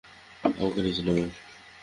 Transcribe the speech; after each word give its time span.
আমাকে 0.43 0.79
নিচে 0.81 1.01
নামাও। 1.05 1.29